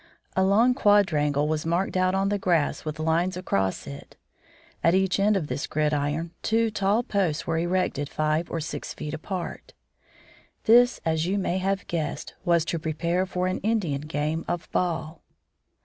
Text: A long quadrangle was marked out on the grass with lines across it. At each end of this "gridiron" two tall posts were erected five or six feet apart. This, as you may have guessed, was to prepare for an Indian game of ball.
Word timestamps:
A 0.35 0.43
long 0.43 0.73
quadrangle 0.73 1.47
was 1.47 1.63
marked 1.63 1.95
out 1.95 2.15
on 2.15 2.29
the 2.29 2.39
grass 2.39 2.83
with 2.83 2.97
lines 2.97 3.37
across 3.37 3.85
it. 3.85 4.17
At 4.83 4.95
each 4.95 5.19
end 5.19 5.37
of 5.37 5.45
this 5.45 5.67
"gridiron" 5.67 6.31
two 6.41 6.71
tall 6.71 7.03
posts 7.03 7.45
were 7.45 7.59
erected 7.59 8.09
five 8.09 8.49
or 8.49 8.59
six 8.61 8.95
feet 8.95 9.13
apart. 9.13 9.73
This, 10.63 10.99
as 11.05 11.27
you 11.27 11.37
may 11.37 11.59
have 11.59 11.85
guessed, 11.85 12.33
was 12.43 12.65
to 12.65 12.79
prepare 12.79 13.27
for 13.27 13.45
an 13.45 13.59
Indian 13.59 14.01
game 14.01 14.43
of 14.47 14.67
ball. 14.71 15.21